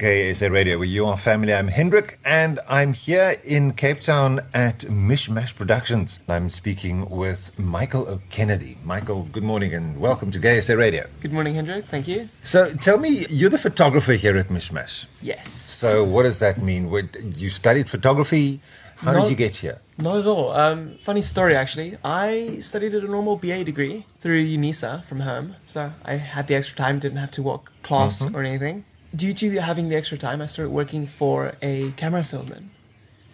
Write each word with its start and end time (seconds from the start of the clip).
Gay 0.00 0.32
SA 0.32 0.46
Radio, 0.46 0.78
where 0.78 0.86
you 0.86 1.04
are 1.04 1.14
family. 1.18 1.52
I'm 1.52 1.68
Hendrik, 1.68 2.18
and 2.24 2.58
I'm 2.66 2.94
here 2.94 3.36
in 3.44 3.74
Cape 3.74 4.00
Town 4.00 4.40
at 4.54 4.78
Mishmash 4.88 5.54
Productions. 5.54 6.18
I'm 6.26 6.48
speaking 6.48 7.10
with 7.10 7.52
Michael 7.58 8.08
O'Kennedy. 8.08 8.78
Michael, 8.82 9.24
good 9.24 9.42
morning 9.42 9.74
and 9.74 10.00
welcome 10.00 10.30
to 10.30 10.38
Gay 10.38 10.58
SA 10.62 10.72
Radio. 10.72 11.06
Good 11.20 11.34
morning, 11.34 11.54
Hendrik. 11.54 11.84
Thank 11.84 12.08
you. 12.08 12.30
So, 12.42 12.72
tell 12.76 12.96
me, 12.96 13.26
you're 13.28 13.50
the 13.50 13.58
photographer 13.58 14.14
here 14.14 14.38
at 14.38 14.48
Mishmash. 14.48 15.06
Yes. 15.20 15.50
So, 15.50 16.02
what 16.02 16.22
does 16.22 16.38
that 16.38 16.62
mean? 16.62 16.90
You 17.36 17.50
studied 17.50 17.90
photography. 17.90 18.62
How 18.96 19.12
Not- 19.12 19.24
did 19.24 19.30
you 19.32 19.36
get 19.36 19.56
here? 19.56 19.80
Not 19.98 20.20
at 20.20 20.26
all. 20.26 20.52
Um, 20.52 20.96
funny 21.02 21.20
story, 21.20 21.54
actually. 21.54 21.98
I 22.02 22.56
studied 22.60 22.94
at 22.94 23.04
a 23.04 23.06
normal 23.06 23.36
BA 23.36 23.64
degree 23.64 24.06
through 24.22 24.42
UNISA 24.46 25.04
from 25.04 25.20
home, 25.20 25.56
so 25.66 25.92
I 26.06 26.14
had 26.14 26.46
the 26.46 26.54
extra 26.54 26.74
time, 26.74 27.00
didn't 27.00 27.18
have 27.18 27.32
to 27.32 27.42
walk 27.42 27.70
class 27.82 28.26
or 28.34 28.42
anything. 28.42 28.84
Due 29.14 29.32
to 29.34 29.60
having 29.60 29.88
the 29.88 29.96
extra 29.96 30.16
time, 30.16 30.40
I 30.40 30.46
started 30.46 30.70
working 30.70 31.06
for 31.06 31.54
a 31.62 31.92
camera 31.92 32.24
salesman, 32.24 32.70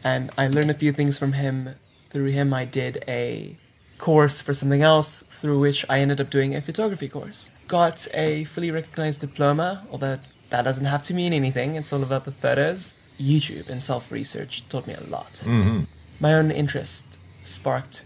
and 0.02 0.30
I 0.38 0.48
learned 0.48 0.70
a 0.70 0.74
few 0.74 0.92
things 0.92 1.18
from 1.18 1.34
him. 1.34 1.74
Through 2.10 2.30
him, 2.30 2.54
I 2.54 2.64
did 2.64 3.04
a 3.06 3.56
course 3.98 4.40
for 4.40 4.54
something 4.54 4.82
else, 4.82 5.20
through 5.22 5.58
which 5.58 5.84
I 5.88 6.00
ended 6.00 6.20
up 6.20 6.30
doing 6.30 6.54
a 6.54 6.60
photography 6.60 7.08
course. 7.08 7.50
Got 7.68 8.06
a 8.14 8.44
fully 8.44 8.70
recognized 8.70 9.20
diploma, 9.20 9.86
although 9.90 10.18
that 10.50 10.62
doesn't 10.62 10.86
have 10.86 11.02
to 11.04 11.14
mean 11.14 11.32
anything. 11.32 11.74
It's 11.74 11.92
all 11.92 12.02
about 12.02 12.24
the 12.24 12.32
photos. 12.32 12.94
YouTube 13.20 13.68
and 13.68 13.82
self 13.82 14.12
research 14.12 14.68
taught 14.68 14.86
me 14.86 14.94
a 14.94 15.00
lot 15.00 15.32
mm-hmm. 15.32 15.84
my 16.20 16.34
own 16.34 16.50
interest 16.50 17.18
sparked 17.44 18.04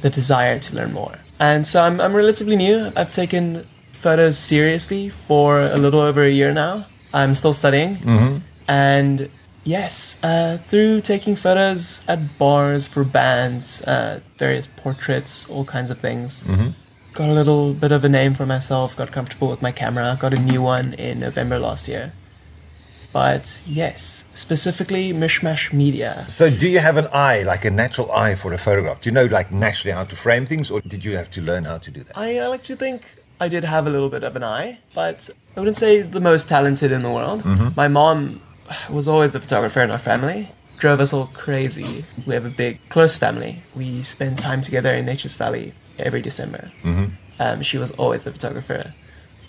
the 0.00 0.10
desire 0.10 0.58
to 0.58 0.76
learn 0.76 0.92
more. 0.92 1.18
And 1.38 1.66
so 1.66 1.82
I'm, 1.82 2.00
I'm 2.00 2.14
relatively 2.14 2.56
new. 2.56 2.92
I've 2.94 3.10
taken 3.10 3.66
photos 3.92 4.38
seriously 4.38 5.08
for 5.08 5.62
a 5.62 5.76
little 5.76 6.00
over 6.00 6.22
a 6.22 6.30
year 6.30 6.52
now. 6.52 6.86
I'm 7.14 7.34
still 7.34 7.52
studying. 7.54 8.42
And 8.66 9.30
yes, 9.62 10.16
uh, 10.22 10.58
through 10.58 11.00
taking 11.02 11.36
photos 11.36 12.02
at 12.08 12.38
bars 12.38 12.88
for 12.88 13.04
bands, 13.04 13.82
uh, 13.82 14.20
various 14.36 14.66
portraits, 14.66 15.48
all 15.48 15.64
kinds 15.64 15.90
of 15.90 15.98
things. 15.98 16.44
Got 17.14 17.28
a 17.28 17.32
little 17.32 17.72
bit 17.74 17.92
of 17.92 18.02
a 18.04 18.08
name 18.08 18.34
for 18.34 18.44
myself, 18.44 18.96
got 18.96 19.12
comfortable 19.12 19.48
with 19.48 19.62
my 19.62 19.70
camera, 19.70 20.16
got 20.18 20.34
a 20.34 20.40
new 20.50 20.60
one 20.60 20.94
in 20.94 21.20
November 21.20 21.60
last 21.60 21.86
year. 21.86 22.12
But 23.12 23.60
yes, 23.64 24.24
specifically 24.34 25.12
Mishmash 25.12 25.72
Media. 25.72 26.26
So, 26.28 26.50
do 26.50 26.68
you 26.68 26.80
have 26.80 26.96
an 26.96 27.06
eye, 27.12 27.42
like 27.44 27.64
a 27.64 27.70
natural 27.70 28.10
eye 28.10 28.34
for 28.34 28.52
a 28.52 28.58
photograph? 28.58 29.00
Do 29.02 29.10
you 29.10 29.14
know, 29.14 29.26
like, 29.26 29.52
naturally 29.52 29.92
how 29.94 30.02
to 30.02 30.16
frame 30.16 30.46
things, 30.46 30.68
or 30.68 30.80
did 30.80 31.04
you 31.04 31.16
have 31.16 31.30
to 31.30 31.40
learn 31.40 31.62
how 31.62 31.78
to 31.78 31.90
do 31.92 32.02
that? 32.02 32.18
I 32.18 32.44
like 32.48 32.64
to 32.64 32.74
think 32.74 33.02
I 33.40 33.48
did 33.48 33.64
have 33.64 33.86
a 33.86 33.90
little 33.90 34.08
bit 34.08 34.22
of 34.24 34.36
an 34.36 34.44
eye, 34.44 34.78
but 34.94 35.28
I 35.56 35.60
wouldn't 35.60 35.76
say 35.76 36.02
the 36.02 36.20
most 36.20 36.48
talented 36.48 36.92
in 36.92 37.02
the 37.02 37.10
world. 37.10 37.44
My 37.76 37.88
mom 37.88 38.40
was 38.90 39.06
always 39.08 39.32
the 39.32 39.40
photographer 39.40 39.82
in 39.82 39.90
our 39.90 39.98
family. 39.98 40.50
Drove 40.78 41.00
us 41.00 41.12
all 41.12 41.26
crazy. 41.34 42.04
We 42.26 42.34
have 42.34 42.44
a 42.44 42.50
big, 42.50 42.88
close 42.88 43.16
family. 43.16 43.62
We 43.74 44.02
spend 44.02 44.38
time 44.38 44.60
together 44.62 44.92
in 44.94 45.04
Nature's 45.06 45.34
Valley 45.36 45.72
every 45.98 46.22
December. 46.22 46.72
Um, 47.38 47.62
she 47.62 47.78
was 47.78 47.90
always 47.92 48.24
the 48.24 48.30
photographer. 48.32 48.94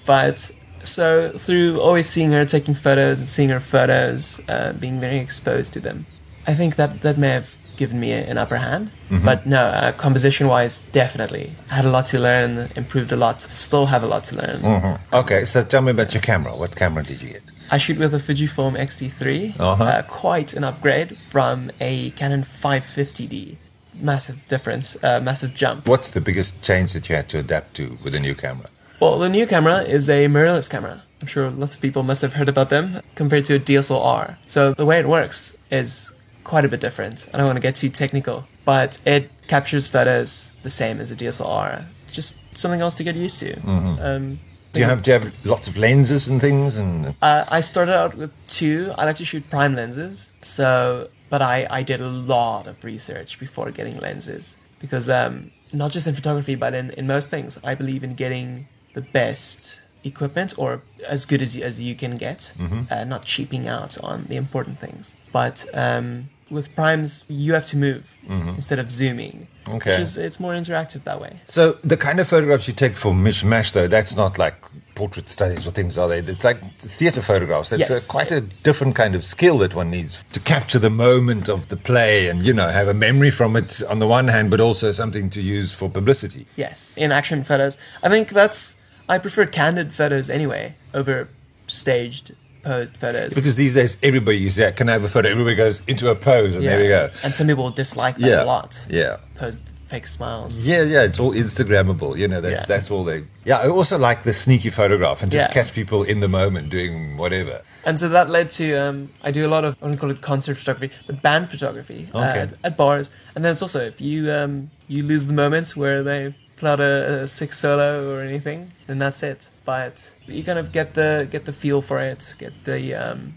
But 0.06 0.52
so 0.84 1.32
through 1.38 1.80
always 1.82 2.08
seeing 2.10 2.32
her 2.32 2.46
taking 2.46 2.76
photos 2.76 3.20
and 3.20 3.28
seeing 3.28 3.50
her 3.50 3.60
photos, 3.60 4.42
uh, 4.48 4.74
being 4.74 5.00
very 5.00 5.18
exposed 5.20 5.74
to 5.74 5.80
them, 5.80 6.06
I 6.48 6.54
think 6.54 6.76
that 6.76 7.02
that 7.02 7.18
may 7.18 7.30
have 7.30 7.56
given 7.78 8.00
me 8.00 8.12
an 8.12 8.38
upper 8.38 8.58
hand. 8.58 8.92
But 9.10 9.46
no, 9.46 9.62
uh, 9.66 9.92
composition 9.94 10.48
wise, 10.48 10.80
definitely. 10.80 11.52
I 11.72 11.76
had 11.76 11.86
a 11.86 11.90
lot 11.90 12.06
to 12.08 12.20
learn, 12.20 12.70
improved 12.76 13.12
a 13.12 13.16
lot, 13.16 13.42
still 13.42 13.86
have 13.88 14.04
a 14.04 14.08
lot 14.08 14.24
to 14.26 14.38
learn. 14.42 14.58
Mhm. 14.62 15.00
Okay, 15.14 15.46
so 15.46 15.64
tell 15.64 15.82
me 15.82 15.92
about 15.92 16.14
your 16.14 16.22
camera. 16.22 16.56
What 16.56 16.76
camera 16.76 17.04
did 17.04 17.22
you 17.22 17.30
get? 17.30 17.44
I 17.72 17.78
shoot 17.78 17.98
with 17.98 18.14
a 18.14 18.20
Fujifilm 18.20 18.78
X-T3, 18.78 19.56
Uh-huh. 19.60 19.84
uh, 19.84 20.02
quite 20.04 20.54
an 20.54 20.64
upgrade 20.64 21.18
from 21.32 21.72
a 21.82 22.12
Canon 22.12 22.44
550D. 22.44 23.58
Massive 24.00 24.46
difference, 24.48 24.98
uh, 25.04 25.20
massive 25.22 25.56
jump. 25.56 25.88
What's 25.88 26.12
the 26.12 26.22
biggest 26.22 26.62
change 26.62 26.94
that 26.94 27.08
you 27.10 27.16
had 27.16 27.28
to 27.30 27.40
adapt 27.40 27.74
to 27.76 27.98
with 28.04 28.14
a 28.14 28.20
new 28.20 28.36
camera? 28.36 28.68
Well, 29.00 29.18
the 29.20 29.30
new 29.30 29.48
camera 29.48 29.82
is 29.84 30.10
a 30.10 30.28
mirrorless 30.28 30.70
camera. 30.70 31.02
I'm 31.22 31.28
sure 31.28 31.50
lots 31.50 31.76
of 31.76 31.82
people 31.82 32.04
must 32.04 32.22
have 32.22 32.34
heard 32.34 32.50
about 32.50 32.70
them 32.70 33.02
compared 33.16 33.46
to 33.46 33.56
a 33.56 33.60
DSLR. 33.60 34.36
So 34.48 34.74
the 34.74 34.86
way 34.86 35.00
it 35.00 35.08
works 35.08 35.56
is 35.72 36.12
quite 36.46 36.64
a 36.64 36.70
bit 36.70 36.80
different. 36.80 37.28
I 37.34 37.38
don't 37.38 37.48
want 37.48 37.58
to 37.58 37.62
get 37.70 37.76
too 37.76 37.90
technical, 37.90 38.46
but 38.64 39.00
it 39.06 39.30
captures 39.48 39.88
photos 39.90 40.54
the 40.64 40.70
same 40.70 41.02
as 41.02 41.12
a 41.12 41.16
DSLR. 41.16 41.86
Just 42.12 42.40
something 42.58 42.80
else 42.80 42.96
to 42.96 43.04
get 43.04 43.16
used 43.16 43.40
to. 43.42 43.52
Um, 43.68 44.40
Do 44.72 44.80
you 44.80 44.86
have 44.86 45.04
do 45.04 45.12
you 45.12 45.20
have 45.20 45.46
lots 45.46 45.68
of 45.68 45.76
lenses 45.78 46.28
and 46.30 46.40
things? 46.40 46.78
And 46.78 47.16
uh, 47.22 47.44
I 47.58 47.60
started 47.62 47.96
out 48.02 48.16
with 48.16 48.32
two. 48.48 48.94
I 48.98 49.04
like 49.06 49.18
to 49.18 49.26
shoot 49.26 49.44
prime 49.50 49.74
lenses. 49.76 50.32
So, 50.42 51.10
but 51.30 51.42
I, 51.42 51.68
I 51.70 51.82
did 51.84 52.00
a 52.02 52.08
lot 52.08 52.68
of 52.68 52.84
research 52.84 53.40
before 53.40 53.72
getting 53.72 53.98
lenses 54.00 54.58
because 54.80 55.10
um, 55.10 55.52
not 55.74 55.92
just 55.92 56.08
in 56.08 56.14
photography, 56.14 56.56
but 56.56 56.74
in, 56.74 56.92
in 56.92 57.08
most 57.08 57.30
things, 57.30 57.58
I 57.64 57.74
believe 57.76 58.04
in 58.04 58.14
getting 58.16 58.68
the 58.94 59.02
best 59.02 59.80
equipment 60.04 60.54
or 60.58 60.82
as 61.08 61.26
good 61.26 61.42
as 61.42 61.56
you, 61.56 61.64
as 61.64 61.82
you 61.82 61.96
can 61.96 62.16
get, 62.16 62.54
uh, 62.92 63.04
not 63.06 63.26
cheaping 63.26 63.68
out 63.68 63.98
on 64.04 64.26
the 64.30 64.36
important 64.36 64.80
things. 64.80 65.16
But 65.32 65.66
um, 65.74 66.30
with 66.50 66.76
primes, 66.76 67.24
you 67.28 67.54
have 67.54 67.66
to 67.66 67.78
move 67.78 68.16
mm-hmm. 68.28 68.50
instead 68.50 68.80
of 68.80 68.90
zooming. 68.90 69.48
Okay. 69.68 69.92
Which 69.92 70.00
is, 70.00 70.18
it's 70.18 70.40
more 70.40 70.54
interactive 70.54 71.04
that 71.06 71.20
way. 71.20 71.40
so 71.46 71.74
the 71.82 71.98
kind 71.98 72.20
of 72.20 72.28
photographs 72.28 72.68
you 72.68 72.74
take 72.74 72.96
for 72.96 73.14
mishmash, 73.14 73.74
though, 73.74 73.88
that's 73.88 74.16
not 74.16 74.38
like 74.38 74.56
portrait 74.94 75.28
studies 75.28 75.68
or 75.68 75.72
things, 75.72 75.98
are 75.98 76.08
they? 76.08 76.20
It's 76.20 76.44
like 76.44 76.76
theater 76.76 77.22
photographs. 77.22 77.70
That's 77.70 77.90
uh, 77.90 77.96
Yes. 77.96 78.06
a, 78.06 78.08
quite 78.08 78.32
a 78.32 78.42
different 78.42 78.96
kind 78.96 79.16
of 79.16 79.24
skill 79.24 79.58
that 79.60 79.76
one 79.76 79.90
needs 79.90 80.24
to 80.32 80.40
capture 80.40 80.80
the 80.80 80.90
moment 80.90 81.50
of 81.50 81.70
the 81.70 81.78
play 81.78 82.28
and 82.30 82.46
you 82.46 82.54
know 82.54 82.70
have 82.70 82.88
a 82.88 82.94
memory 82.94 83.32
from 83.32 83.56
it 83.56 83.82
on 83.90 84.00
the 84.00 84.08
one 84.08 84.28
hand, 84.30 84.50
but 84.50 84.62
also 84.62 84.92
something 84.92 85.30
to 85.32 85.42
use 85.42 85.74
for 85.74 85.90
publicity. 85.90 86.48
Yes, 86.56 86.94
in 86.96 87.12
action 87.12 87.44
photos. 87.44 87.78
I 88.02 88.10
think 88.10 88.30
that's. 88.30 88.76
I 89.08 89.20
prefer 89.20 89.46
candid 89.46 89.94
photos 89.94 90.30
anyway 90.32 90.76
over 90.94 91.30
staged, 91.68 92.34
posed 92.66 92.98
photos. 92.98 93.34
Because 93.34 93.56
these 93.56 93.74
days, 93.74 93.98
everybody 94.04 94.38
you 94.38 94.52
say, 94.52 94.72
"Can 94.74 94.90
I 94.90 94.94
have 94.94 95.04
a 95.04 95.10
photo?" 95.10 95.30
Everybody 95.30 95.56
goes 95.56 95.82
into 95.88 96.10
a 96.10 96.16
pose, 96.16 96.56
and 96.56 96.66
there 96.66 96.80
we 96.80 96.88
go. 96.88 97.10
And 97.24 97.34
some 97.34 97.48
people 97.48 97.70
dislike 97.70 98.18
that 98.18 98.28
Yeah, 98.28 98.44
a 98.44 98.46
lot. 98.46 98.86
yeah. 98.90 99.18
Posed 99.36 99.64
fake 99.88 100.08
smiles. 100.08 100.58
Yeah, 100.58 100.82
yeah, 100.82 101.04
it's 101.04 101.20
all 101.20 101.32
Instagrammable. 101.34 102.18
You 102.18 102.28
know, 102.28 102.42
that's 102.42 102.62
Yeah. 102.62 102.66
that's 102.68 102.90
all 102.92 103.04
they. 103.04 103.24
Yeah, 103.46 103.60
I 103.60 103.68
also 103.70 103.98
like 103.98 104.24
the 104.24 104.34
sneaky 104.34 104.72
photograph 104.72 105.22
and 105.24 105.32
just 105.32 105.48
Yeah. 105.50 105.54
catch 105.54 105.74
people 105.74 106.04
in 106.04 106.20
the 106.22 106.28
moment 106.28 106.70
doing 106.72 107.18
whatever. 107.18 107.62
And 107.86 108.00
so 108.00 108.10
that 108.10 108.30
led 108.32 108.50
to 108.52 108.74
um, 108.84 109.10
I 109.24 109.30
do 109.30 109.46
a 109.46 109.52
lot 109.56 109.64
of 109.64 109.76
I 109.82 109.86
wouldn't 109.86 110.02
call 110.02 110.10
it 110.10 110.22
concert 110.22 110.58
photography, 110.58 110.90
but 111.06 111.22
band 111.22 111.50
photography 111.50 112.10
uh, 112.16 112.20
Okay. 112.20 112.40
at, 112.40 112.50
at 112.64 112.78
bars. 112.78 113.12
And 113.36 113.46
then 113.46 113.52
it's 113.52 113.62
also 113.62 113.80
if 113.86 114.02
you 114.02 114.32
um, 114.32 114.72
you 114.88 115.04
lose 115.04 115.28
the 115.28 115.34
moment 115.34 115.70
where 115.78 116.02
they 116.02 116.34
pull 116.58 116.70
out 116.70 116.80
a, 116.80 117.24
a 117.24 117.28
sick 117.28 117.54
solo 117.54 118.14
or 118.16 118.22
anything, 118.22 118.72
then 118.88 118.98
that's 118.98 119.24
it. 119.24 119.50
But 119.66 120.16
you 120.28 120.44
kind 120.44 120.60
of 120.60 120.72
get 120.72 120.94
the 120.94 121.28
get 121.30 121.46
the 121.46 121.54
feel 121.54 121.82
for 121.82 122.00
it, 122.00 122.36
get 122.38 122.54
the 122.64 122.94
um, 122.96 123.34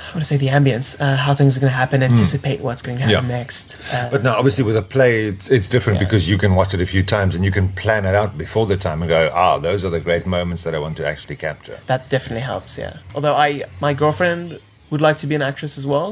I 0.00 0.12
want 0.14 0.20
to 0.20 0.24
say 0.24 0.36
the 0.36 0.46
ambience, 0.48 0.96
uh, 1.00 1.16
how 1.16 1.34
things 1.34 1.56
are 1.56 1.60
going 1.60 1.72
to 1.72 1.76
happen, 1.76 2.04
anticipate 2.04 2.60
what's 2.60 2.82
going 2.82 2.98
to 2.98 3.04
happen 3.04 3.24
Hmm. 3.24 3.30
Yeah. 3.30 3.38
next. 3.38 3.76
Uh, 3.92 4.08
But 4.12 4.22
now, 4.22 4.36
obviously, 4.38 4.62
with 4.62 4.76
a 4.76 4.82
play, 4.82 5.24
it's 5.26 5.50
it's 5.50 5.68
different 5.68 5.98
Yeah. 5.98 6.06
because 6.06 6.30
you 6.30 6.38
can 6.38 6.54
watch 6.54 6.72
it 6.72 6.80
a 6.80 6.86
few 6.86 7.02
times 7.02 7.34
and 7.34 7.44
you 7.44 7.50
can 7.50 7.68
plan 7.70 8.04
it 8.06 8.14
out 8.14 8.38
before 8.38 8.64
the 8.66 8.76
time 8.76 9.02
and 9.02 9.08
go, 9.08 9.28
ah, 9.34 9.58
those 9.58 9.84
are 9.84 9.90
the 9.90 9.98
great 10.00 10.24
moments 10.26 10.62
that 10.62 10.74
I 10.74 10.78
want 10.78 10.96
to 10.98 11.06
actually 11.06 11.36
capture. 11.36 11.78
that 11.86 12.08
definitely 12.10 12.42
helps 12.52 12.78
yeah 12.78 12.94
although 13.14 13.34
i 13.46 13.48
my 13.80 13.92
girlfriend 13.94 14.58
would 14.90 15.00
like 15.08 15.18
to 15.18 15.26
be 15.26 15.34
an 15.34 15.42
actress 15.42 15.76
as 15.78 15.86
well 15.86 16.08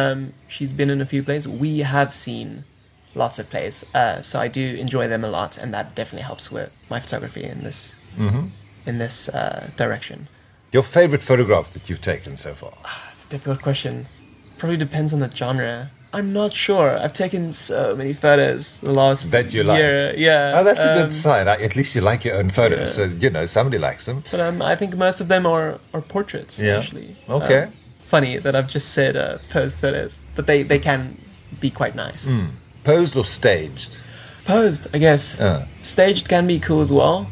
um, 0.00 0.32
she's 0.54 0.72
been 0.72 0.90
in 0.90 1.00
a 1.00 1.06
few 1.06 1.22
plays 1.22 1.46
we 1.46 1.72
have 1.94 2.10
seen 2.12 2.64
lots 3.22 3.36
of 3.40 3.44
plays 3.54 3.76
uh, 4.00 4.16
so 4.28 4.34
i 4.46 4.48
do 4.60 4.64
enjoy 4.84 5.04
them 5.12 5.22
a 5.24 5.28
lot 5.38 5.52
and 5.60 5.68
that 5.76 5.86
definitely 5.98 6.26
helps 6.30 6.46
with 6.56 6.68
my 6.92 6.98
photography 7.04 7.44
in 7.54 7.58
this 7.68 7.78
in 8.90 8.98
this 9.04 9.28
uh, 9.28 9.60
direction 9.82 10.18
Your 10.72 10.82
favorite 10.98 11.22
photograph 11.30 11.68
that 11.74 11.84
you've 11.88 12.00
taken 12.14 12.36
so 12.36 12.50
far? 12.54 12.74
it's 13.12 13.24
a 13.26 13.30
difficult 13.34 13.60
question 13.68 13.94
probably 14.58 14.76
depends 14.86 15.12
on 15.14 15.20
the 15.24 15.30
genre 15.40 15.90
i'm 16.18 16.32
not 16.40 16.52
sure 16.66 16.88
i've 17.02 17.12
taken 17.24 17.52
so 17.52 17.94
many 18.00 18.12
photos 18.24 18.80
the 18.80 18.92
last 19.02 19.30
That 19.30 19.48
you 19.54 19.62
like. 19.70 19.78
year 19.82 20.14
yeah 20.28 20.56
Oh, 20.58 20.64
that's 20.68 20.84
a 20.84 20.92
um, 20.92 20.98
good 21.02 21.12
sign. 21.12 21.44
At 21.48 21.74
least 21.78 21.94
you 21.96 22.00
like 22.10 22.20
your 22.28 22.36
own 22.40 22.50
photos, 22.50 22.88
yeah. 22.98 23.06
so 23.06 23.12
you 23.24 23.30
know 23.36 23.46
somebody 23.46 23.78
likes 23.88 24.04
them. 24.08 24.18
But 24.32 24.40
um, 24.46 24.56
I 24.72 24.74
think 24.80 24.90
most 25.06 25.18
of 25.20 25.28
them 25.28 25.44
are, 25.54 25.68
are 25.94 26.02
portraits, 26.14 26.54
Yeah. 26.58 26.78
actually. 26.78 27.10
Okay. 27.28 27.62
Um, 27.64 27.72
funny 28.14 28.32
that 28.44 28.54
I've 28.58 28.70
just 28.76 28.88
said 28.98 29.14
uh, 29.16 29.36
posed 29.54 29.74
photos, 29.82 30.12
but 30.36 30.44
they, 30.46 30.64
they 30.64 30.78
can 30.88 31.00
be 31.60 31.70
quite 31.70 31.94
nice. 32.06 32.22
Hmm. 32.30 32.46
Posed 32.88 33.16
or 33.18 33.24
staged? 33.26 33.98
Posed, 34.46 34.94
I 34.94 34.98
guess. 34.98 35.38
Uh. 35.38 35.66
Staged 35.82 36.26
can 36.26 36.46
be 36.46 36.58
cool 36.58 36.80
as 36.80 36.90
well, 36.90 37.26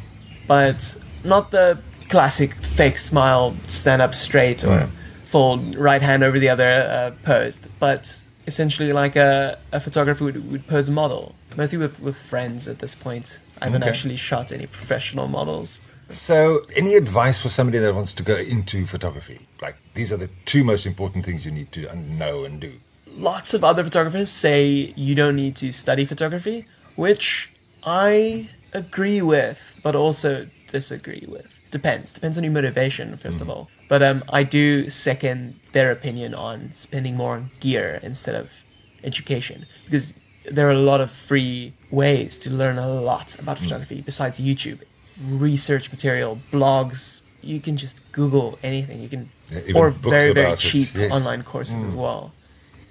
but 0.47 0.99
not 1.25 1.51
the 1.51 1.79
classic 2.11 2.53
fake 2.57 2.99
smile, 2.99 3.57
stand 3.67 4.03
up 4.03 4.15
straight, 4.15 4.65
or 4.65 4.81
Mm. 4.81 4.91
fold 5.25 5.75
right 5.77 6.03
hand 6.03 6.23
over 6.23 6.39
the 6.39 6.51
other 6.51 6.69
uh, 6.69 7.11
posed, 7.25 7.67
but 7.81 8.21
essentially 8.47 8.93
like 8.93 9.17
a, 9.17 9.57
a 9.73 9.81
photographer 9.81 10.25
would, 10.25 10.51
would 10.53 10.67
pose 10.67 10.91
a 10.91 10.93
model. 10.93 11.35
Mostly 11.57 11.79
with, 11.79 12.03
with 12.03 12.17
friends 12.19 12.69
at 12.69 12.81
this 12.81 12.95
point. 12.95 13.41
I 13.63 13.65
haven't 13.65 13.83
Okay. 13.83 13.89
actually 13.91 14.17
shot 14.17 14.53
any 14.53 14.67
professional 14.67 15.27
models. 15.27 15.81
So, 16.11 16.67
any 16.77 16.97
advice 16.97 17.41
for 17.41 17.49
somebody 17.49 17.79
that 17.79 17.95
wants 17.95 18.13
to 18.13 18.23
go 18.23 18.37
into 18.37 18.85
photography? 18.85 19.39
Like, 19.63 19.77
these 19.95 20.13
are 20.13 20.19
the 20.19 20.29
two 20.45 20.65
most 20.65 20.85
important 20.85 21.25
things 21.25 21.47
you 21.47 21.51
need 21.51 21.73
to 21.73 21.97
know 21.97 22.45
and 22.45 22.61
do. 22.61 22.73
Lots 23.17 23.55
of 23.55 23.65
other 23.65 23.83
photographers 23.83 24.31
say 24.31 24.93
you 24.97 25.15
don't 25.15 25.37
need 25.37 25.57
to 25.57 25.73
study 25.73 26.05
photography, 26.05 26.67
which 26.97 27.51
I 27.85 28.51
agree 28.73 29.23
with, 29.23 29.79
but 29.83 29.97
also 29.97 30.49
disagree 30.69 31.25
with. 31.27 31.47
Depends. 31.71 32.13
Depends 32.13 32.37
on 32.39 32.45
your 32.45 32.53
motivation, 32.53 33.17
first 33.17 33.41
of 33.41 33.49
all. 33.51 33.71
But 33.89 34.03
um, 34.03 34.23
I 34.29 34.43
do 34.43 34.91
second 34.91 35.59
their 35.73 35.91
opinion 35.91 36.35
on 36.35 36.73
spending 36.73 37.17
more 37.17 37.35
on 37.35 37.51
gear 37.61 38.01
instead 38.03 38.35
of 38.35 38.53
education 39.03 39.67
because 39.85 40.13
there 40.51 40.67
are 40.69 40.73
a 40.73 40.79
lot 40.79 41.01
of 41.01 41.11
free 41.11 41.73
ways 41.91 42.39
to 42.39 42.51
learn 42.51 42.79
a 42.79 42.89
lot 42.89 43.39
about 43.39 43.59
photography 43.59 44.01
besides 44.01 44.41
YouTube. 44.41 44.81
Research 45.29 45.91
material, 45.91 46.39
blogs, 46.53 47.21
you 47.41 47.61
can 47.61 47.77
just 47.77 48.01
Google 48.13 48.59
anything. 48.63 49.01
You 49.01 49.09
can, 49.09 49.31
Yeah, 49.51 49.77
or 49.79 49.91
very, 49.91 50.33
very 50.33 50.57
cheap 50.57 50.89
yes. 50.95 51.11
online 51.13 51.43
courses 51.43 51.83
as 51.85 51.97
well. 51.97 52.33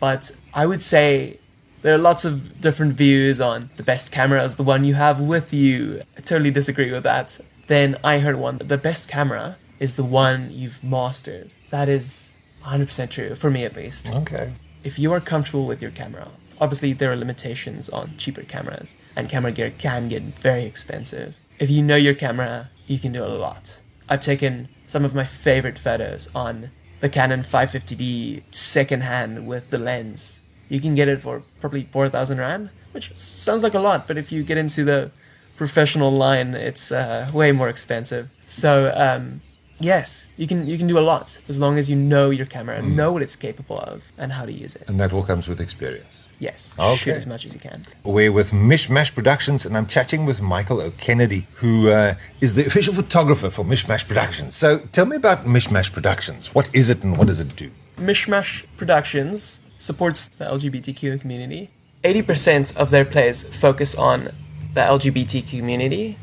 But 0.05 0.33
I 0.53 0.67
would 0.67 0.83
say 0.83 1.39
there 1.81 1.95
are 1.95 1.97
lots 1.97 2.25
of 2.25 2.61
different 2.61 2.93
views 2.93 3.41
on 3.41 3.71
the 3.75 3.81
best 3.81 4.11
camera 4.11 4.43
is 4.43 4.55
the 4.55 4.61
one 4.61 4.85
you 4.85 4.93
have 4.93 5.19
with 5.19 5.51
you. 5.51 6.03
I 6.15 6.21
totally 6.21 6.51
disagree 6.51 6.91
with 6.91 7.01
that. 7.01 7.39
Then 7.65 7.97
I 8.03 8.19
heard 8.19 8.35
one 8.35 8.59
the 8.59 8.77
best 8.77 9.09
camera 9.09 9.57
is 9.79 9.95
the 9.95 10.03
one 10.03 10.51
you've 10.51 10.83
mastered. 10.83 11.49
That 11.71 11.89
is 11.89 12.33
100% 12.65 13.09
true, 13.09 13.33
for 13.33 13.49
me 13.49 13.63
at 13.65 13.75
least. 13.75 14.11
Okay. 14.11 14.53
If 14.83 14.99
you 14.99 15.11
are 15.11 15.19
comfortable 15.19 15.65
with 15.65 15.81
your 15.81 15.89
camera, 15.89 16.27
obviously 16.61 16.93
there 16.93 17.11
are 17.11 17.15
limitations 17.15 17.89
on 17.89 18.15
cheaper 18.15 18.43
cameras, 18.43 18.97
and 19.15 19.27
camera 19.27 19.53
gear 19.53 19.71
can 19.71 20.07
get 20.07 20.21
very 20.21 20.65
expensive. 20.65 21.33
If 21.57 21.71
you 21.71 21.81
know 21.81 21.95
your 21.95 22.13
camera, 22.13 22.69
you 22.85 22.99
can 22.99 23.11
do 23.11 23.23
a 23.23 23.39
lot. 23.45 23.81
I've 24.07 24.21
taken 24.21 24.69
some 24.85 25.03
of 25.03 25.15
my 25.15 25.25
favorite 25.25 25.79
photos 25.79 26.29
on 26.35 26.69
the 27.05 27.09
Canon 27.09 27.41
550D 27.43 28.41
secondhand 28.49 29.45
with 29.45 29.69
the 29.69 29.77
lens. 29.77 30.39
You 30.69 30.81
can 30.81 30.95
get 30.95 31.07
it 31.07 31.21
for 31.21 31.43
probably 31.61 31.83
4,000 31.83 32.39
Rand, 32.39 32.71
which 32.93 33.15
sounds 33.15 33.61
like 33.61 33.75
a 33.75 33.79
lot, 33.79 34.07
but 34.07 34.17
if 34.17 34.31
you 34.31 34.41
get 34.41 34.57
into 34.57 34.83
the 34.83 35.11
professional 35.55 36.11
line, 36.11 36.55
it's 36.55 36.91
uh, 36.91 37.29
way 37.31 37.51
more 37.51 37.69
expensive. 37.69 38.31
So, 38.47 38.91
um, 38.95 39.41
yes, 39.79 40.27
you 40.37 40.47
can 40.47 40.65
you 40.67 40.77
can 40.77 40.87
do 40.87 40.97
a 40.97 41.05
lot 41.13 41.37
as 41.49 41.59
long 41.59 41.77
as 41.77 41.89
you 41.89 41.95
know 41.95 42.29
your 42.29 42.45
camera, 42.45 42.81
know 42.81 43.11
what 43.11 43.21
it's 43.21 43.35
capable 43.35 43.79
of, 43.79 44.11
and 44.17 44.31
how 44.31 44.45
to 44.45 44.51
use 44.51 44.75
it. 44.75 44.83
And 44.87 44.99
that 44.99 45.13
all 45.13 45.23
comes 45.23 45.47
with 45.47 45.59
experience. 45.59 46.27
Yes, 46.39 46.75
Okay. 46.77 46.95
shoot 46.97 47.15
as 47.15 47.27
much 47.27 47.45
as 47.45 47.53
you 47.53 47.59
can. 47.59 47.83
We're 48.03 48.31
with 48.31 48.51
Mishmash 48.51 49.13
Productions, 49.15 49.65
and 49.65 49.77
I'm 49.77 49.87
chatting 49.87 50.25
with 50.25 50.41
Michael 50.41 50.81
O'Kennedy, 50.81 51.47
who 51.55 51.89
uh, 51.89 52.15
is 52.41 52.55
the 52.55 52.65
official 52.65 52.93
photographer 52.93 53.49
for 53.49 53.63
Mishmash 53.63 54.05
Productions. 54.07 54.55
So 54.55 54.79
tell 54.91 55.05
me 55.05 55.15
about 55.15 55.45
Mishmash 55.45 55.91
Productions. 55.93 56.53
What 56.53 56.69
is 56.75 56.89
it 56.89 57.03
and 57.03 57.17
what 57.17 57.27
does 57.27 57.39
it 57.39 57.55
do? 57.55 57.71
Mishmash 57.97 58.65
Productions 58.75 59.61
supports 59.77 60.29
the 60.37 60.45
LGBTQ 60.45 61.21
community. 61.21 61.69
80% 62.03 62.75
of 62.77 62.91
their 62.91 63.05
plays 63.05 63.43
focus 63.43 63.95
on 63.95 64.25
the 64.73 64.81
LGBT 64.81 65.47
community 65.49 66.17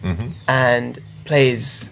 and 0.46 0.98
plays 1.24 1.88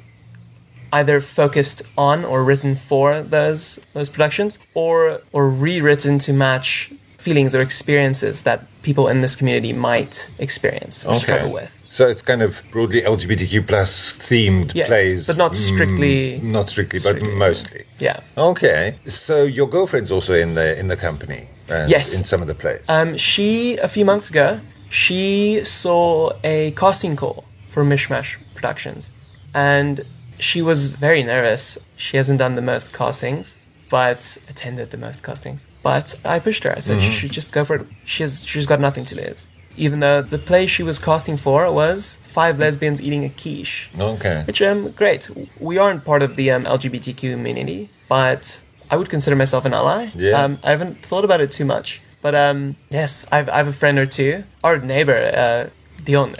either 0.93 1.21
focused 1.21 1.83
on 1.97 2.25
or 2.25 2.43
written 2.45 2.75
for 2.77 3.23
those 3.23 3.79
those 3.93 4.09
productions 4.09 4.59
or 4.75 5.21
or 5.33 5.49
rewritten 5.51 6.19
to 6.21 6.33
match 6.33 6.93
feelings 7.19 7.55
or 7.55 7.61
experiences 7.61 8.43
that 8.43 8.61
people 8.83 9.09
in 9.09 9.21
this 9.21 9.37
community 9.37 9.73
might 9.73 10.29
experience 10.39 11.05
or 11.05 11.15
struggle 11.17 11.53
with. 11.53 11.71
So 11.93 12.07
it's 12.09 12.23
kind 12.23 12.41
of 12.41 12.63
broadly 12.73 13.03
LGBTQ 13.03 13.67
plus 13.67 14.17
themed 14.17 14.73
Yes, 14.75 14.87
plays, 14.87 15.27
but 15.27 15.37
not 15.37 15.55
strictly- 15.57 16.39
Mm, 16.39 16.45
not 16.45 16.69
strictly, 16.69 17.01
but 17.01 17.21
mostly. 17.23 17.85
Yeah. 17.99 18.21
Okay, 18.39 18.95
so 19.05 19.43
your 19.43 19.69
girlfriend's 19.69 20.13
also 20.13 20.35
in 20.35 20.55
the 20.55 20.79
in 20.79 20.89
the 20.89 20.97
company. 20.97 21.49
And 21.69 21.91
Yes. 21.91 22.15
in 22.15 22.25
some 22.25 22.43
of 22.43 22.49
the 22.49 22.55
plays. 22.55 22.81
Um, 22.89 23.17
she 23.17 23.77
a 23.77 23.87
few 23.89 24.05
months 24.05 24.29
ago, 24.31 24.61
she 24.89 25.61
saw 25.65 26.33
a 26.43 26.73
casting 26.77 27.17
call 27.17 27.45
for 27.71 27.85
Mishmash 27.85 28.37
Productions, 28.55 29.11
and 29.55 30.01
she 30.41 30.63
was 30.63 30.89
very 30.89 31.23
nervous. 31.23 31.79
She 31.97 32.17
hasn't 32.17 32.39
done 32.39 32.55
the 32.55 32.63
most 32.63 32.93
castings, 32.93 33.57
but 33.91 34.37
attended 34.49 34.91
the 34.91 34.97
most 34.97 35.23
castings. 35.23 35.67
But 35.83 36.15
I 36.25 36.39
pushed 36.39 36.65
her. 36.65 36.73
I 36.77 36.81
said 36.81 37.01
she 37.01 37.13
should 37.13 37.33
just 37.33 37.53
go 37.53 37.65
for 37.65 37.77
it. 37.77 37.87
She 38.05 38.23
has, 38.23 38.45
she's 38.45 38.67
got 38.67 38.81
nothing 38.81 39.05
to 39.07 39.17
lose. 39.17 39.49
Even 39.77 40.01
though 40.01 40.21
the 40.21 40.39
play 40.39 40.67
she 40.67 40.83
was 40.83 40.99
casting 40.99 41.37
for 41.37 41.73
was 41.73 42.19
five 42.25 42.59
lesbians 42.59 43.01
eating 43.01 43.25
a 43.25 43.31
quiche. 43.31 43.91
okay. 43.99 44.43
Which 44.47 44.61
um 44.63 44.91
great. 44.91 45.31
We 45.59 45.79
aren't 45.79 46.05
part 46.05 46.23
of 46.23 46.37
the 46.37 46.51
um, 46.51 46.65
LGBTQ 46.65 47.33
community, 47.33 47.89
but 48.09 48.63
I 48.91 48.97
would 48.97 49.09
consider 49.09 49.37
myself 49.37 49.65
an 49.65 49.73
ally. 49.73 50.11
Yeah. 50.15 50.43
Um, 50.43 50.59
I 50.65 50.71
haven't 50.71 51.03
thought 51.03 51.25
about 51.25 51.41
it 51.41 51.51
too 51.53 51.65
much, 51.65 52.01
but 52.21 52.35
um 52.35 52.77
yes, 52.91 53.25
I've 53.33 53.49
I 53.49 53.57
have 53.59 53.69
a 53.69 53.73
friend 53.73 53.99
or 53.99 54.07
two. 54.07 54.45
Our 54.65 54.79
neighbor, 54.79 55.17
uh, 55.17 55.71
Dion, 56.05 56.35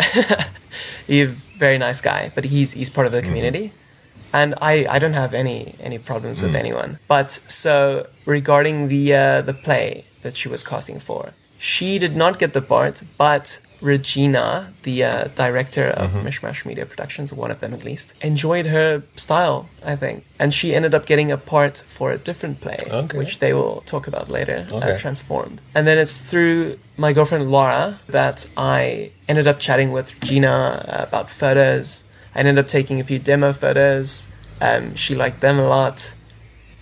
he's 1.07 1.29
a 1.29 1.33
very 1.57 1.79
nice 1.79 2.01
guy, 2.01 2.31
but 2.35 2.45
he's 2.45 2.73
he's 2.73 2.91
part 2.91 3.07
of 3.07 3.13
the 3.13 3.23
community. 3.23 3.73
And 4.33 4.55
I, 4.61 4.87
I 4.89 4.99
don't 4.99 5.15
have 5.15 5.35
any 5.35 5.75
any 5.81 5.99
problems 5.99 6.43
with 6.43 6.55
anyone. 6.55 6.99
But 7.09 7.31
so 7.33 8.07
regarding 8.27 8.89
the 8.89 9.15
uh, 9.15 9.43
the 9.43 9.55
play 9.55 10.05
that 10.23 10.37
she 10.37 10.49
was 10.49 10.63
casting 10.63 11.01
for, 11.01 11.33
she 11.59 11.99
did 11.99 12.15
not 12.17 12.39
get 12.39 12.53
the 12.53 12.63
part, 12.63 13.03
but 13.19 13.59
Regina, 13.81 14.73
the 14.83 15.03
uh, 15.05 15.25
director 15.35 15.87
of 15.89 16.11
Mishmash 16.13 16.67
Media 16.67 16.85
Productions, 16.87 17.33
one 17.33 17.51
of 17.51 17.61
them 17.61 17.73
at 17.73 17.83
least, 17.83 18.13
enjoyed 18.21 18.67
her 18.67 19.03
style, 19.17 19.69
I 19.83 19.97
think. 19.97 20.25
And 20.39 20.53
she 20.53 20.75
ended 20.75 20.95
up 20.95 21.07
getting 21.07 21.33
a 21.33 21.39
part 21.39 21.79
for 21.89 22.13
a 22.13 22.19
different 22.19 22.61
play, 22.61 22.81
Okay. 22.91 23.17
which 23.19 23.39
they 23.39 23.53
will 23.55 23.81
talk 23.87 24.07
about 24.07 24.31
later, 24.31 24.67
Okay. 24.71 24.93
uh, 24.95 24.99
Transformed. 24.99 25.61
And 25.75 25.87
then 25.87 25.97
it's 25.99 26.21
through 26.21 26.79
my 26.99 27.13
girlfriend 27.15 27.51
Laura 27.51 27.99
that 28.07 28.47
I 28.57 29.11
ended 29.29 29.47
up 29.47 29.59
chatting 29.59 29.93
with 29.93 30.13
Regina 30.23 30.85
uh, 30.87 31.03
about 31.09 31.31
photos. 31.31 32.05
I 32.35 32.41
ended 32.41 32.59
up 32.59 32.69
taking 32.69 33.01
a 33.01 33.05
few 33.05 33.19
demo 33.19 33.53
photos. 33.53 34.29
Um, 34.61 34.95
she 34.95 35.15
liked 35.15 35.41
them 35.41 35.59
a 35.59 35.67
lot. 35.69 36.15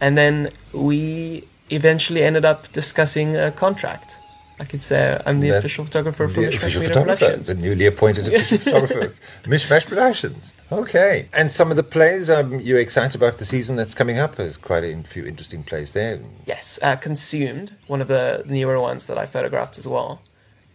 And 0.00 0.17
then 0.17 0.50
we 0.73 1.45
eventually 1.71 2.23
ended 2.23 2.45
up 2.45 2.71
discussing 2.73 3.37
a 3.37 3.50
contract. 3.53 4.19
I 4.61 4.65
could 4.65 4.83
say 4.83 5.21
I'm 5.25 5.39
the 5.39 5.50
That- 5.50 5.59
official 5.59 5.85
photographer 5.85 6.27
for 6.27 6.41
The 6.41 6.47
Mishmash 6.49 6.55
official 6.56 6.81
Media 6.81 6.89
photographer, 6.95 7.25
Productions. 7.27 7.47
the 7.47 7.55
newly 7.55 7.87
appointed 7.87 8.27
official 8.35 8.59
photographer 8.59 9.00
of 9.00 9.21
Mishmash 9.45 9.87
Productions. 9.87 10.53
Okay, 10.73 11.29
and 11.33 11.53
some 11.53 11.71
of 11.71 11.77
the 11.77 11.85
plays, 11.85 12.29
um, 12.29 12.59
you're 12.59 12.81
excited 12.81 13.15
about 13.15 13.39
the 13.39 13.45
season 13.45 13.77
that's 13.77 13.95
coming 13.95 14.19
up. 14.19 14.35
There's 14.37 14.56
quite 14.56 14.83
a 14.85 15.00
few 15.05 15.25
interesting 15.25 15.62
plays 15.62 15.93
there. 15.93 16.19
Yes, 16.45 16.79
uh, 16.83 16.97
Consumed, 16.97 17.73
one 17.87 18.00
of 18.00 18.09
the 18.09 18.43
newer 18.47 18.81
ones 18.81 19.07
that 19.07 19.17
I 19.17 19.26
photographed 19.26 19.78
as 19.78 19.87
well. 19.87 20.23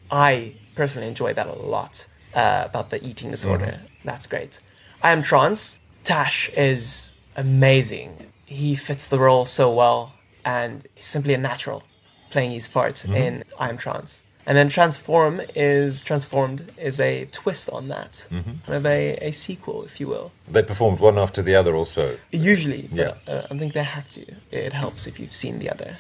I 0.10 0.54
personally 0.76 1.08
enjoy 1.10 1.34
that 1.34 1.48
a 1.48 1.54
lot 1.54 2.08
uh, 2.36 2.64
about 2.66 2.90
the 2.90 3.04
eating 3.08 3.32
disorder. 3.32 3.74
That's 4.04 4.28
great. 4.28 4.60
I 5.02 5.12
am 5.12 5.24
trans. 5.24 5.80
Tash 6.04 6.50
is 6.58 7.14
amazing. 7.36 8.32
He 8.46 8.76
fits 8.76 9.08
the 9.08 9.20
role 9.20 9.46
so 9.46 9.72
well, 9.74 10.14
and 10.46 10.88
he's 10.96 11.06
simply 11.06 11.34
a 11.34 11.38
natural 11.38 11.84
playing 12.30 12.52
his 12.52 12.68
part 12.68 13.06
in 13.06 13.44
I 13.60 13.70
am 13.70 13.78
trans. 13.78 14.24
And 14.46 14.58
then 14.58 14.68
Transform 14.68 15.40
is 15.56 16.04
Transformed 16.04 16.74
is 16.78 17.00
a 17.00 17.26
twist 17.32 17.70
on 17.70 17.88
that, 17.88 18.26
kind 18.30 18.60
of 18.68 18.86
a, 18.86 19.16
a 19.22 19.32
sequel, 19.32 19.84
if 19.84 20.02
you 20.02 20.08
will. 20.10 20.34
They 20.50 20.64
performed 20.64 21.00
one 21.00 21.18
after 21.18 21.42
the 21.42 21.56
other 21.56 21.74
also. 21.76 22.18
Usually, 22.32 22.90
Yeah. 22.92 23.14
but, 23.26 23.34
uh, 23.34 23.48
I 23.52 23.58
think 23.58 23.72
they 23.72 23.84
have 23.84 24.10
to. 24.10 24.26
It 24.52 24.74
helps 24.74 25.08
if 25.08 25.18
you've 25.18 25.34
seen 25.34 25.60
the 25.60 25.70
other, 25.70 25.98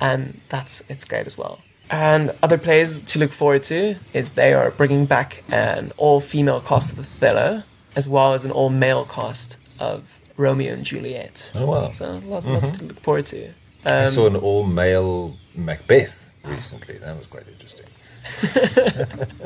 and 0.00 0.40
that's 0.48 0.82
it's 0.88 1.04
great 1.04 1.26
as 1.26 1.36
well. 1.36 1.58
And 1.92 2.32
other 2.42 2.56
plays 2.58 3.02
to 3.02 3.18
look 3.18 3.32
forward 3.32 3.62
to 3.64 3.96
is 4.14 4.32
they 4.32 4.54
are 4.54 4.70
bringing 4.70 5.04
back 5.06 5.44
an 5.50 5.92
all-female 5.98 6.62
cast 6.62 6.94
of 6.94 7.00
Othello, 7.00 7.62
as 7.94 8.08
well 8.08 8.32
as 8.32 8.44
an 8.46 8.50
all-male 8.50 9.04
cast 9.04 9.58
of 9.78 10.18
Romeo 10.38 10.72
and 10.72 10.84
Juliet. 10.84 11.52
Oh, 11.54 11.66
wow. 11.66 11.90
So 11.90 12.12
a 12.12 12.18
lot, 12.20 12.46
lots 12.46 12.70
to 12.72 12.84
look 12.84 12.98
forward 12.98 13.26
to. 13.26 13.50
I 13.84 14.04
Um, 14.06 14.10
saw 14.12 14.26
an 14.26 14.36
all-male 14.36 15.36
Macbeth 15.54 16.34
recently. 16.44 16.96
That 16.96 17.18
was 17.18 17.26
quite 17.26 17.46
interesting. 17.46 17.86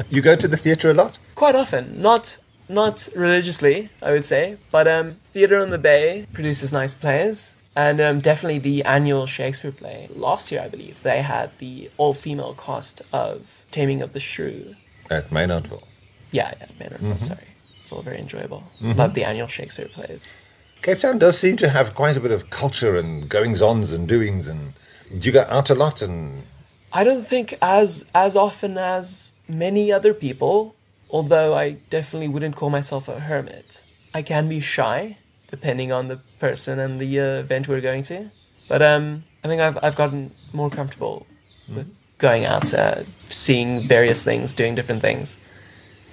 you 0.11 0.23
go 0.23 0.37
to 0.37 0.47
the 0.47 0.57
theatre 0.57 0.91
a 0.91 0.95
lot? 0.95 1.19
quite 1.35 1.57
often, 1.57 2.01
not 2.01 2.39
not 2.69 3.09
religiously, 3.15 3.89
I 4.03 4.11
would 4.13 4.25
say, 4.25 4.57
but 4.73 4.87
um, 4.89 5.17
Theatre 5.33 5.59
on 5.61 5.71
the 5.71 5.79
Bay 5.79 6.27
produces 6.33 6.73
nice 6.73 6.95
plays, 6.95 7.55
and 7.77 8.01
um, 8.01 8.21
definitely 8.21 8.59
the 8.59 8.83
annual 8.85 9.27
Shakespeare 9.27 9.73
play 9.73 10.09
last 10.15 10.51
year, 10.51 10.63
I 10.63 10.69
believe, 10.69 11.03
they 11.03 11.23
had 11.23 11.57
the 11.59 11.91
all-female 11.97 12.55
cast 12.55 13.03
of 13.13 13.65
Taming 13.71 14.03
of 14.03 14.13
the 14.13 14.21
Shrew. 14.21 14.75
At 15.11 15.31
Maynardville. 15.31 15.85
Yeah, 16.33 16.55
yeah, 16.61 16.67
Manor. 16.81 17.19
Sorry, 17.19 17.47
it's 17.81 17.93
all 17.93 18.03
very 18.03 18.19
enjoyable. 18.19 18.65
Love 18.81 19.15
the 19.15 19.25
annual 19.25 19.47
Shakespeare 19.47 19.89
plays. 19.89 20.35
Cape 20.83 21.01
Town 21.01 21.19
does 21.19 21.39
seem 21.39 21.57
to 21.59 21.69
have 21.69 21.95
quite 21.95 22.17
a 22.17 22.21
bit 22.21 22.33
of 22.33 22.51
culture 22.51 22.97
and 22.97 23.29
goings-ons 23.29 23.93
and 23.93 24.09
doings. 24.09 24.49
And 24.49 24.75
do 25.19 25.29
you 25.29 25.33
go 25.33 25.47
out 25.49 25.71
a 25.71 25.75
lot? 25.75 26.03
And 26.03 26.45
I 26.93 27.05
don't 27.05 27.27
think 27.27 27.57
as 27.63 28.05
as 28.15 28.37
often 28.37 28.77
as 28.79 29.33
many 29.49 29.93
other 29.93 30.15
people, 30.15 30.75
although 31.11 31.55
I 31.55 31.79
definitely 31.91 32.29
wouldn't 32.29 32.57
call 32.57 32.71
myself 32.71 33.09
a 33.09 33.21
hermit. 33.21 33.85
I 34.15 34.23
can 34.23 34.49
be 34.49 34.61
shy 34.61 35.19
depending 35.51 35.93
on 35.93 36.09
the 36.09 36.17
person 36.39 36.79
and 36.79 37.01
the 37.01 37.21
uh, 37.21 37.41
event 37.41 37.69
we're 37.69 37.81
going 37.81 38.03
to. 38.05 38.31
But 38.69 38.83
um, 38.83 39.25
I 39.45 39.49
think 39.49 39.61
I've 39.61 39.79
I've 39.83 39.97
gotten 39.97 40.33
more 40.53 40.71
comfortable 40.71 41.27
with 41.69 41.95
going 42.19 42.45
out, 42.45 42.73
uh, 42.75 43.05
seeing 43.29 43.87
various 43.87 44.25
things, 44.25 44.55
doing 44.55 44.75
different 44.75 45.03
things. 45.03 45.39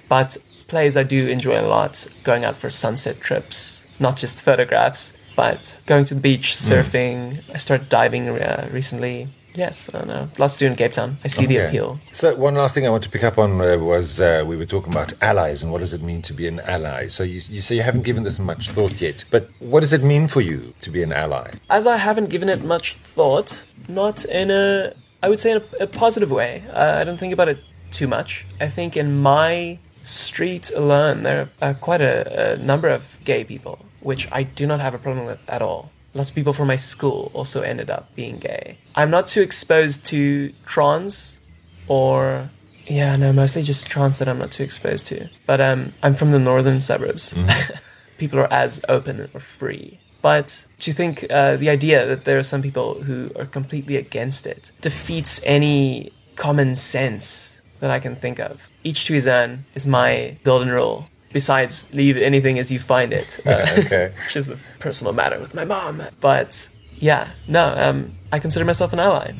But 0.08 0.36
plays 0.68 0.96
I 0.96 1.02
do 1.02 1.28
enjoy 1.28 1.60
a 1.60 1.66
lot. 1.66 2.06
Going 2.22 2.44
out 2.44 2.56
for 2.56 2.70
sunset 2.70 3.20
trips, 3.20 3.86
not 3.98 4.16
just 4.16 4.40
photographs, 4.40 5.14
but 5.36 5.80
going 5.86 6.04
to 6.06 6.14
the 6.14 6.20
beach, 6.20 6.52
surfing. 6.52 7.42
I 7.52 7.56
started 7.56 7.88
diving 7.88 8.28
uh, 8.28 8.68
recently. 8.72 9.28
Yes, 9.56 9.92
I 9.94 10.04
know. 10.04 10.28
Lots 10.38 10.58
to 10.58 10.64
do 10.64 10.70
in 10.70 10.76
Cape 10.76 10.92
Town. 10.92 11.16
I 11.24 11.28
see 11.28 11.46
the 11.46 11.58
appeal. 11.58 11.98
So 12.12 12.34
one 12.34 12.54
last 12.54 12.74
thing 12.74 12.86
I 12.86 12.90
want 12.90 13.04
to 13.04 13.10
pick 13.10 13.22
up 13.22 13.38
on 13.38 13.60
uh, 13.60 13.78
was 13.78 14.20
uh, 14.20 14.44
we 14.46 14.56
were 14.56 14.66
talking 14.66 14.92
about 14.92 15.12
allies 15.22 15.62
and 15.62 15.70
what 15.70 15.78
does 15.80 15.92
it 15.92 16.02
mean 16.02 16.22
to 16.22 16.32
be 16.32 16.48
an 16.48 16.60
ally. 16.60 17.06
So 17.06 17.22
you, 17.22 17.34
you 17.34 17.60
say 17.60 17.76
you 17.76 17.82
haven't 17.82 18.04
given 18.04 18.24
this 18.24 18.38
much 18.38 18.70
thought 18.70 19.00
yet, 19.00 19.24
but 19.30 19.48
what 19.60 19.80
does 19.80 19.92
it 19.92 20.02
mean 20.02 20.26
for 20.26 20.40
you 20.40 20.74
to 20.80 20.90
be 20.90 21.02
an 21.02 21.12
ally? 21.12 21.52
as 21.70 21.86
I 21.86 21.96
haven't 21.96 22.30
given 22.30 22.48
it 22.48 22.64
much 22.64 22.94
thought, 22.96 23.66
not 23.88 24.24
in 24.24 24.50
a, 24.50 24.92
I 25.22 25.28
would 25.28 25.38
say 25.38 25.52
in 25.52 25.58
a, 25.58 25.84
a 25.84 25.86
positive 25.86 26.30
way. 26.30 26.64
Uh, 26.70 26.98
I 27.00 27.04
don't 27.04 27.18
think 27.18 27.32
about 27.32 27.48
it 27.48 27.62
too 27.90 28.08
much. 28.08 28.46
I 28.60 28.68
think 28.68 28.96
in 28.96 29.20
my 29.20 29.78
street 30.02 30.70
alone, 30.74 31.22
there 31.22 31.48
are 31.62 31.74
quite 31.74 32.00
a, 32.00 32.54
a 32.54 32.58
number 32.58 32.88
of 32.88 33.18
gay 33.24 33.44
people, 33.44 33.78
which 34.00 34.28
I 34.32 34.42
do 34.42 34.66
not 34.66 34.80
have 34.80 34.94
a 34.94 34.98
problem 34.98 35.26
with 35.26 35.48
at 35.48 35.62
all. 35.62 35.90
Lots 36.14 36.30
of 36.30 36.34
people 36.34 36.52
from 36.52 36.68
my 36.68 36.76
school 36.76 37.30
also 37.34 37.62
ended 37.62 37.90
up 37.90 38.14
being 38.14 38.38
gay. 38.38 38.78
I'm 38.94 39.10
not 39.10 39.26
too 39.28 39.42
exposed 39.42 40.06
to 40.06 40.52
trans 40.64 41.40
or 41.88 42.50
yeah, 42.86 43.16
no, 43.16 43.32
mostly 43.32 43.62
just 43.62 43.88
trans 43.88 44.18
that 44.18 44.28
I'm 44.28 44.38
not 44.38 44.52
too 44.52 44.62
exposed 44.62 45.06
to. 45.08 45.28
But 45.46 45.60
um, 45.60 45.92
I'm 46.02 46.14
from 46.14 46.30
the 46.32 46.38
northern 46.38 46.80
suburbs. 46.80 47.34
people 48.18 48.38
are 48.38 48.52
as 48.52 48.84
open 48.88 49.28
or 49.32 49.40
free. 49.40 49.98
But 50.22 50.66
to 50.80 50.92
think 50.92 51.26
uh, 51.30 51.56
the 51.56 51.68
idea 51.68 52.06
that 52.06 52.24
there 52.24 52.38
are 52.38 52.42
some 52.42 52.62
people 52.62 53.02
who 53.02 53.30
are 53.36 53.46
completely 53.46 53.96
against 53.96 54.46
it 54.46 54.72
defeats 54.80 55.40
any 55.44 56.12
common 56.36 56.76
sense 56.76 57.60
that 57.80 57.90
I 57.90 58.00
can 58.00 58.16
think 58.16 58.38
of. 58.38 58.70
Each 58.82 59.06
to 59.06 59.12
his 59.12 59.26
own 59.26 59.64
is 59.74 59.86
my 59.86 60.38
golden 60.44 60.70
rule. 60.70 61.08
Besides, 61.34 61.92
leave 61.94 62.16
anything 62.16 62.58
as 62.58 62.70
you 62.72 62.78
find 62.78 63.12
it. 63.12 63.40
Uh, 63.46 63.66
okay. 63.80 64.12
which 64.26 64.36
is 64.36 64.48
a 64.48 64.56
personal 64.78 65.12
matter 65.12 65.38
with 65.38 65.52
my 65.54 65.64
mom. 65.66 66.02
But 66.20 66.70
yeah, 66.96 67.28
no, 67.46 67.64
um, 67.76 67.98
I 68.32 68.38
consider 68.38 68.64
myself 68.64 68.92
an 68.94 69.00
ally. 69.00 69.32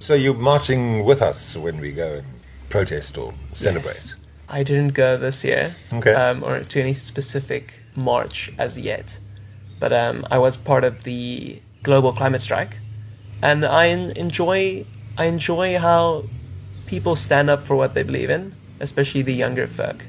So 0.00 0.14
you're 0.14 0.34
marching 0.52 1.04
with 1.04 1.20
us 1.22 1.56
when 1.56 1.76
we 1.80 1.92
go 1.92 2.08
and 2.18 2.26
protest 2.68 3.16
or 3.18 3.34
celebrate. 3.52 3.86
Yes. 4.02 4.14
I 4.48 4.62
didn't 4.62 4.94
go 4.94 5.16
this 5.18 5.44
year, 5.44 5.74
Okay. 5.92 6.14
um, 6.14 6.42
or 6.42 6.60
to 6.72 6.80
any 6.80 6.94
specific 6.94 7.74
march 7.94 8.50
as 8.58 8.78
yet, 8.78 9.18
but 9.78 9.92
um, 9.92 10.24
I 10.30 10.38
was 10.38 10.56
part 10.56 10.84
of 10.84 11.04
the 11.04 11.60
global 11.82 12.12
climate 12.12 12.40
strike, 12.40 12.76
and 13.42 13.64
I 13.64 13.86
enjoy 14.24 14.86
I 15.18 15.24
enjoy 15.26 15.78
how 15.78 16.24
people 16.86 17.14
stand 17.16 17.50
up 17.50 17.60
for 17.66 17.76
what 17.76 17.92
they 17.94 18.02
believe 18.04 18.30
in, 18.30 18.54
especially 18.80 19.22
the 19.22 19.34
younger 19.34 19.66
folk. 19.66 20.06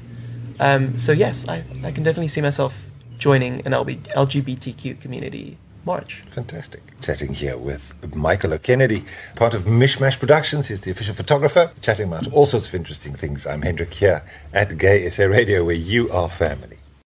Um, 0.60 0.98
so 0.98 1.12
yes, 1.12 1.48
I, 1.48 1.64
I 1.82 1.90
can 1.90 2.04
definitely 2.04 2.28
see 2.28 2.42
myself 2.42 2.78
joining 3.18 3.66
an 3.66 3.72
LGBTQ 3.72 5.00
community 5.00 5.56
march. 5.86 6.22
Fantastic. 6.30 6.82
Chatting 7.00 7.32
here 7.32 7.56
with 7.56 8.14
Michael 8.14 8.52
O'Kennedy, 8.52 9.04
part 9.36 9.54
of 9.54 9.62
Mishmash 9.62 10.18
Productions. 10.18 10.68
He's 10.68 10.82
the 10.82 10.90
official 10.90 11.14
photographer, 11.14 11.72
chatting 11.80 12.08
about 12.08 12.30
all 12.32 12.44
sorts 12.44 12.68
of 12.68 12.74
interesting 12.74 13.14
things. 13.14 13.46
I'm 13.46 13.62
Hendrik 13.62 13.94
here 13.94 14.22
at 14.52 14.76
Gay 14.76 15.08
SA 15.08 15.24
Radio, 15.24 15.64
where 15.64 15.74
you 15.74 16.10
are 16.10 16.28
family. 16.28 16.79